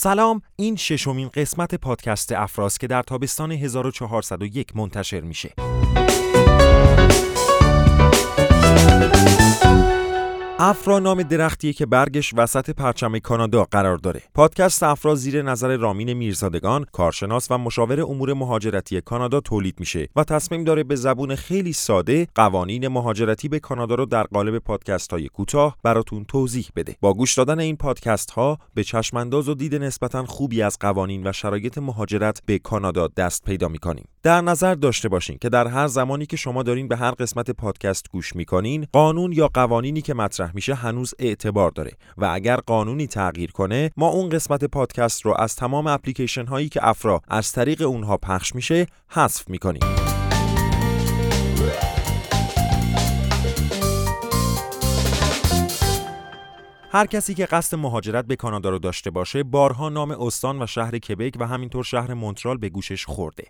[0.00, 5.54] سلام این ششمین قسمت پادکست افراس که در تابستان 1401 منتشر میشه.
[10.60, 14.22] افرا نام درختیه که برگش وسط پرچم کانادا قرار داره.
[14.34, 20.24] پادکست افرا زیر نظر رامین میرزادگان، کارشناس و مشاور امور مهاجرتی کانادا تولید میشه و
[20.24, 25.28] تصمیم داره به زبون خیلی ساده قوانین مهاجرتی به کانادا رو در قالب پادکست های
[25.28, 26.96] کوتاه براتون توضیح بده.
[27.00, 31.32] با گوش دادن این پادکست ها به چشمانداز و دید نسبتا خوبی از قوانین و
[31.32, 34.04] شرایط مهاجرت به کانادا دست پیدا می‌کنیم.
[34.22, 38.06] در نظر داشته باشین که در هر زمانی که شما دارین به هر قسمت پادکست
[38.12, 43.50] گوش می‌کنین، قانون یا قوانینی که مطرح میشه هنوز اعتبار داره و اگر قانونی تغییر
[43.50, 48.16] کنه ما اون قسمت پادکست رو از تمام اپلیکیشن هایی که افرا از طریق اونها
[48.16, 50.07] پخش میشه حذف می‌کنیم.
[56.98, 60.98] هر کسی که قصد مهاجرت به کانادا رو داشته باشه بارها نام استان و شهر
[60.98, 63.44] کبک و همینطور شهر مونترال به گوشش خورده.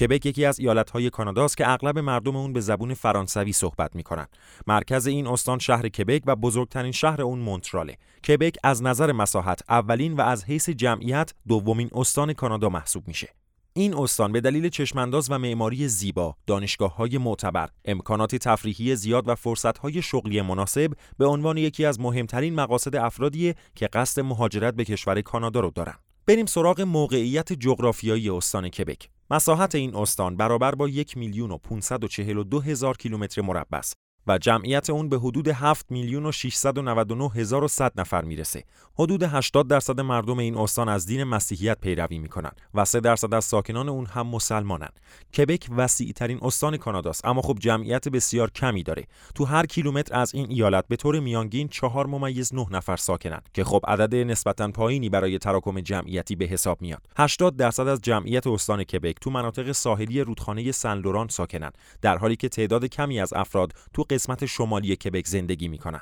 [0.00, 4.26] کبک یکی از ایالت‌های کاناداست که اغلب مردم اون به زبون فرانسوی صحبت می‌کنن.
[4.66, 7.96] مرکز این استان شهر کبک و بزرگترین شهر اون مونتراله.
[8.28, 13.28] کبک از نظر مساحت اولین و از حیث جمعیت دومین استان کانادا محسوب میشه.
[13.74, 19.34] این استان به دلیل چشمانداز و معماری زیبا، دانشگاه های معتبر، امکانات تفریحی زیاد و
[19.34, 24.84] فرصت های شغلی مناسب به عنوان یکی از مهمترین مقاصد افرادیه که قصد مهاجرت به
[24.84, 25.94] کشور کانادا رو دارن.
[26.26, 29.08] بریم سراغ موقعیت جغرافیایی استان کبک.
[29.30, 33.94] مساحت این استان برابر با یک میلیون و 542 هزار کیلومتر مربع است
[34.26, 38.64] و جمعیت اون به حدود 7 میلیون و 699 هزار و 100 نفر می‌رسه.
[38.94, 43.44] حدود 80 درصد مردم این استان از دین مسیحیت پیروی می‌کنن و 3 درصد از
[43.44, 44.88] ساکنان اون هم مسلمانن.
[45.36, 49.04] کبک وسیع ترین استان کاناداست اما خب جمعیت بسیار کمی داره.
[49.34, 53.64] تو هر کیلومتر از این ایالت به طور میانگین 4 ممیز 9 نفر ساکنن که
[53.64, 57.02] خب عدد نسبتا پایینی برای تراکم جمعیتی به حساب میاد.
[57.16, 61.70] 80 درصد از جمعیت استان کبک تو مناطق ساحلی رودخانه سن لوران ساکنن
[62.02, 66.00] در حالی که تعداد کمی از افراد تو قسمت شمالی کبک زندگی می‌کنن.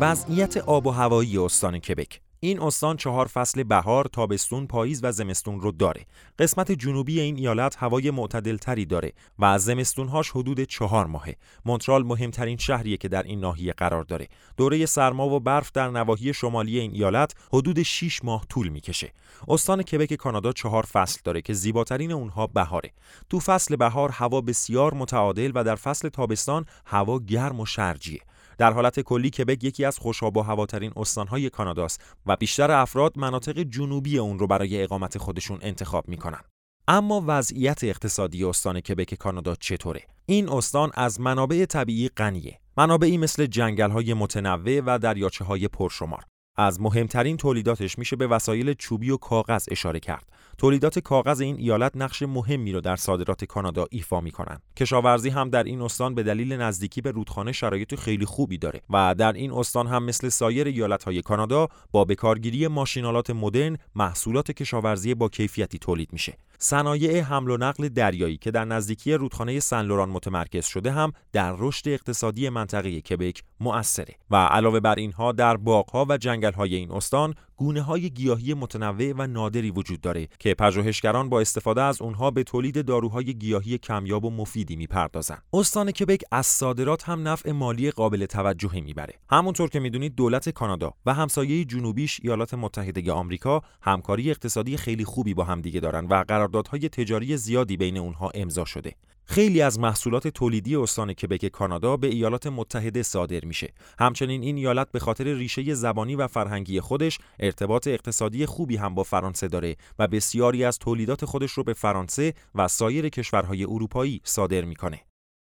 [0.00, 5.60] وضعیت آب و هوایی استان کبک این استان چهار فصل بهار، تابستون، پاییز و زمستون
[5.60, 6.06] رو داره.
[6.38, 11.36] قسمت جنوبی این ایالت هوای معتدل تری داره و از زمستونهاش حدود چهار ماهه.
[11.64, 14.28] مونترال مهمترین شهریه که در این ناحیه قرار داره.
[14.56, 19.12] دوره سرما و برف در نواحی شمالی این ایالت حدود 6 ماه طول می‌کشه.
[19.48, 22.90] استان کبک کانادا چهار فصل داره که زیباترین اونها بهاره.
[23.30, 28.20] تو فصل بهار هوا بسیار متعادل و در فصل تابستان هوا گرم و شرجیه.
[28.58, 33.58] در حالت کلی کبک یکی از خوشاب و هواترین استانهای کاناداست و بیشتر افراد مناطق
[33.58, 36.40] جنوبی اون رو برای اقامت خودشون انتخاب می‌کنن.
[36.88, 42.60] اما وضعیت اقتصادی استان کبک کانادا چطوره؟ این استان از منابع طبیعی غنیه.
[42.76, 46.24] منابعی مثل جنگل های متنوع و دریاچه های پرشمار.
[46.56, 50.24] از مهمترین تولیداتش میشه به وسایل چوبی و کاغذ اشاره کرد.
[50.58, 54.58] تولیدات کاغذ این ایالت نقش مهمی رو در صادرات کانادا ایفا می‌کنن.
[54.76, 59.14] کشاورزی هم در این استان به دلیل نزدیکی به رودخانه شرایط خیلی خوبی داره و
[59.18, 65.28] در این استان هم مثل سایر ایالت‌های کانادا با بکارگیری ماشینالات مدرن محصولات کشاورزی با
[65.28, 66.38] کیفیتی تولید میشه.
[66.66, 71.54] صنایع حمل و نقل دریایی که در نزدیکی رودخانه سن لوران متمرکز شده هم در
[71.58, 77.34] رشد اقتصادی منطقه کبک مؤثره و علاوه بر اینها در باغها و جنگل‌های این استان
[77.56, 82.42] گونه های گیاهی متنوع و نادری وجود داره که پژوهشگران با استفاده از اونها به
[82.42, 85.38] تولید داروهای گیاهی کمیاب و مفیدی می‌پردازن.
[85.52, 89.14] استان کبک از صادرات هم نفع مالی قابل توجهی می‌بره.
[89.30, 95.34] همونطور که می‌دونید دولت کانادا و همسایه جنوبیش ایالات متحده آمریکا همکاری اقتصادی خیلی خوبی
[95.34, 98.94] با همدیگه دارن و قراردادهای تجاری زیادی بین اونها امضا شده.
[99.24, 103.72] خیلی از محصولات تولیدی استان کبک کانادا به ایالات متحده صادر میشه.
[103.98, 109.02] همچنین این ایالت به خاطر ریشه زبانی و فرهنگی خودش ارتباط اقتصادی خوبی هم با
[109.02, 114.64] فرانسه داره و بسیاری از تولیدات خودش رو به فرانسه و سایر کشورهای اروپایی صادر
[114.64, 115.00] می‌کنه.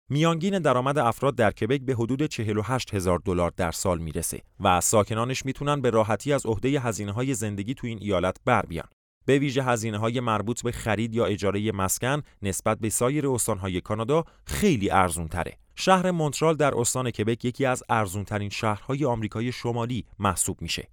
[0.10, 5.46] میانگین درآمد افراد در کبک به حدود 48 هزار دلار در سال می‌رسه و ساکنانش
[5.46, 8.88] می‌تونن به راحتی از عهده هزینه های زندگی تو این ایالت بر بیان.
[9.30, 14.24] به ویژه هزینه های مربوط به خرید یا اجاره مسکن نسبت به سایر استانهای کانادا
[14.46, 15.58] خیلی ارزون تره.
[15.76, 20.88] شهر مونترال در استان کبک یکی از ارزون ترین شهرهای آمریکای شمالی محسوب میشه.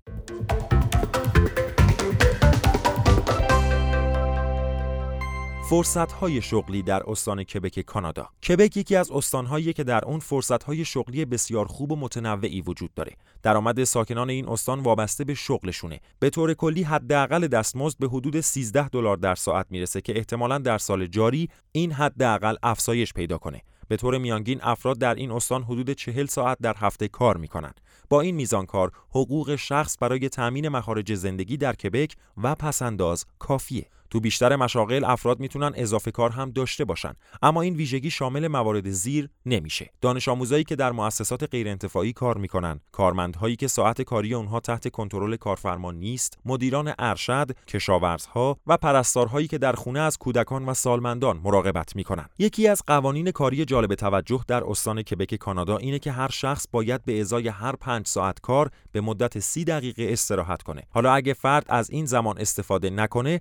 [5.71, 11.25] فرصت‌های شغلی در استان کبک کانادا کبک یکی از استانهایی که در اون فرصت‌های شغلی
[11.25, 16.55] بسیار خوب و متنوعی وجود داره درآمد ساکنان این استان وابسته به شغلشونه به طور
[16.55, 21.49] کلی حداقل دستمزد به حدود 13 دلار در ساعت می‌رسه که احتمالا در سال جاری
[21.73, 26.59] این حداقل افزایش پیدا کنه به طور میانگین افراد در این استان حدود چهل ساعت
[26.63, 27.81] در هفته کار می کنند.
[28.11, 33.87] با این میزان کار حقوق شخص برای تأمین مخارج زندگی در کبک و پسنداز کافیه.
[34.11, 37.13] تو بیشتر مشاغل افراد می‌تونن اضافه کار هم داشته باشن.
[37.43, 39.91] اما این ویژگی شامل موارد زیر نمیشه.
[40.01, 45.37] دانش آموزایی که در مؤسسات غیرانتفاعی کار می‌کنن کارمندهایی که ساعت کاری اونها تحت کنترل
[45.37, 51.97] کارفرما نیست مدیران ارشد کشاورزها و پرستارهایی که در خونه از کودکان و سالمندان مراقبت
[51.97, 52.27] می‌کنن.
[52.39, 57.05] یکی از قوانین کاری جالب توجه در استان کبک کانادا اینه که هر شخص باید
[57.05, 60.83] به ازای هر پنج ساعت کار به مدت سی دقیقه استراحت کنه.
[60.91, 63.41] حالا اگه فرد از این زمان استفاده نکنه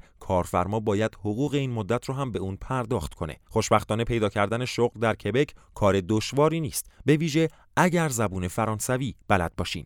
[0.56, 3.38] کارفرما باید حقوق این مدت رو هم به اون پرداخت کنه.
[3.50, 6.92] خوشبختانه پیدا کردن شغل در کبک کار دشواری نیست.
[7.06, 9.86] به ویژه اگر زبون فرانسوی بلد باشین.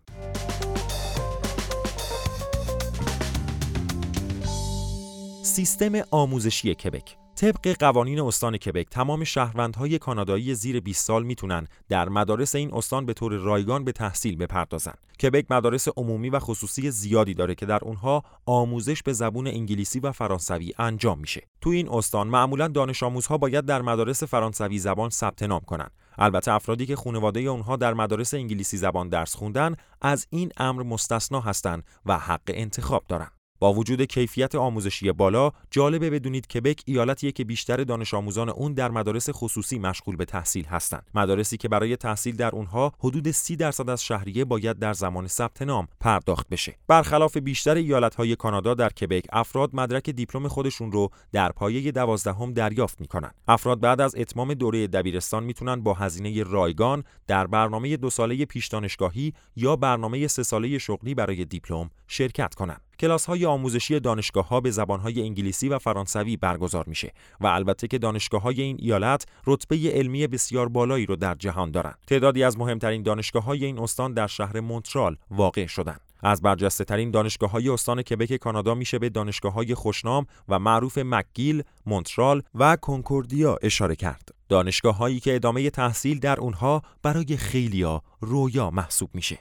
[5.43, 7.28] سیستم آموزشی کبک.
[7.39, 13.05] طبق قوانین استان کبک تمام شهروندهای کانادایی زیر 20 سال می‌تونن در مدارس این استان
[13.05, 14.93] به طور رایگان به تحصیل بپردازن.
[15.23, 20.11] کبک مدارس عمومی و خصوصی زیادی داره که در اونها آموزش به زبون انگلیسی و
[20.11, 21.47] فرانسوی انجام میشه.
[21.61, 25.89] تو این استان معمولا دانش آموزها باید در مدارس فرانسوی زبان ثبت نام کنن.
[26.17, 31.39] البته افرادی که خانواده اونها در مدارس انگلیسی زبان درس خوندن از این امر مستثنا
[31.39, 33.38] هستند و حق انتخاب دارند.
[33.59, 38.91] با وجود کیفیت آموزشی بالا جالبه بدونید کبک ایالتیه که بیشتر دانش آموزان اون در
[38.91, 41.05] مدارس خصوصی مشغول به تحصیل هستند.
[41.13, 45.61] مدارسی که برای تحصیل در اونها حدود 30 درصد از شهریه باید در زمان ثبت
[45.61, 46.75] نام پرداخت بشه.
[46.87, 53.01] برخلاف بیشتر ایالتهای کانادا در کبک افراد مدرک دیپلم خودشون رو در پایه دوازدهم دریافت
[53.01, 53.31] می‌کنن.
[53.47, 58.67] افراد بعد از اتمام دوره دبیرستان می‌تونن با هزینه رایگان در برنامه دو ساله پیش
[58.67, 64.61] دانشگاهی یا برنامه سه ساله شغلی برای دیپلم شرکت کنند کلاس های آموزشی دانشگاه ها
[64.61, 69.25] به زبان های انگلیسی و فرانسوی برگزار میشه و البته که دانشگاه های این ایالت
[69.47, 71.97] رتبه علمی بسیار بالایی رو در جهان دارند.
[72.07, 76.01] تعدادی از مهمترین دانشگاه های این استان در شهر مونترال واقع شدند.
[76.23, 80.97] از برجسته ترین دانشگاه های استان کبک کانادا میشه به دانشگاه های خوشنام و معروف
[80.97, 84.29] مکگیل، مونترال و کنکوردیا اشاره کرد.
[84.49, 89.39] دانشگاه هایی که ادامه تحصیل در اونها برای خیلیا رویا محسوب میشه.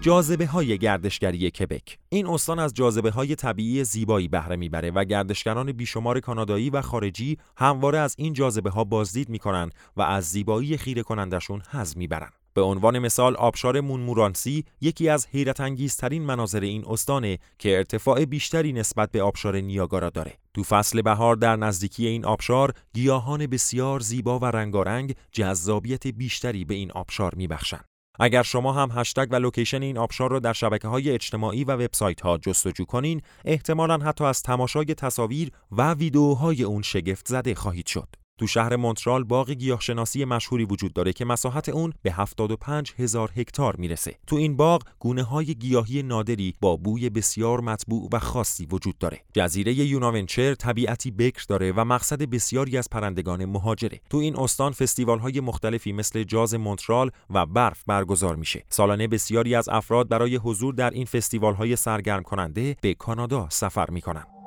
[0.00, 5.72] جاذبه های گردشگری کبک این استان از جاذبه های طبیعی زیبایی بهره می‌بره و گردشگران
[5.72, 11.02] بیشمار کانادایی و خارجی همواره از این جاذبه ها بازدید می‌کنن و از زیبایی خیره
[11.02, 17.38] کنندشون حظ می‌برن به عنوان مثال آبشار مونمورانسی یکی از حیرت انگیزترین مناظر این استانه
[17.58, 20.34] که ارتفاع بیشتری نسبت به آبشار نیاگارا داره.
[20.54, 26.74] تو فصل بهار در نزدیکی این آبشار گیاهان بسیار زیبا و رنگارنگ جذابیت بیشتری به
[26.74, 27.89] این آبشار میبخشند.
[28.22, 32.20] اگر شما هم هشتگ و location این آبشار را در شبکه های اجتماعی و وبسایت
[32.20, 38.19] ها جستجو کنین احتمالا حتی از تماشای تصاویر و ویدیوهای اون شگفت زده خواهید شد.
[38.40, 43.76] تو شهر مونترال باغ گیاهشناسی مشهوری وجود داره که مساحت اون به 75 هزار هکتار
[43.76, 44.14] می‌رسه.
[44.26, 49.20] تو این باغ گونه های گیاهی نادری با بوی بسیار مطبوع و خاصی وجود داره.
[49.34, 54.00] جزیره بوناونچر طبیعتی بکر داره و مقصد بسیاری از پرندگان مهاجره.
[54.10, 58.64] تو این استان فستیوال های مختلفی مثل جاز مونترال و برف برگزار میشه.
[58.68, 63.90] سالانه بسیاری از افراد برای حضور در این فستیوال های سرگرم کننده به کانادا سفر
[63.90, 64.39] می‌کنن.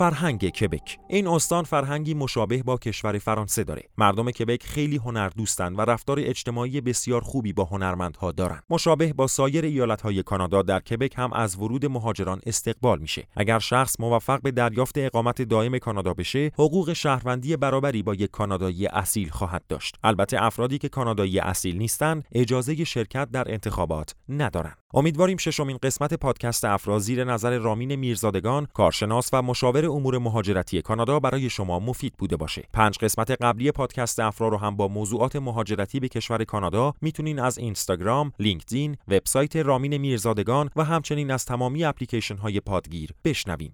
[0.00, 0.98] فرهنگ کبک.
[1.08, 3.82] این استان فرهنگی مشابه با کشور فرانسه داره.
[3.98, 8.62] مردم کبک خیلی هنر دوستند و رفتار اجتماعی بسیار خوبی با هنرمندها دارند.
[8.70, 13.26] مشابه با سایر ایالتهای کانادا در کبک هم از ورود مهاجران استقبال میشه.
[13.36, 18.86] اگر شخص موفق به دریافت اقامت دائم کانادا بشه حقوق شهروندی برابری با یک کانادایی
[18.86, 19.96] اصیل خواهد داشت.
[20.04, 24.76] البته افرادی که کانادایی اصیل نیستند اجازه شرکت در انتخابات ندارند.
[24.94, 31.20] امیدواریم ششمین قسمت پادکست افرا زیر نظر رامین میرزادگان کارشناس و مشاور امور مهاجرتی کانادا
[31.20, 32.68] برای شما مفید بوده باشه.
[32.72, 37.58] پنج قسمت قبلی پادکست افرا رو هم با موضوعات مهاجرتی به کشور کانادا می‌تونین از
[37.58, 43.72] اینستاگرام، لینکدین، وبسایت رامین میرزادگان و همچنین از تمامی اپلیکیشن های پادگیر بشنوین.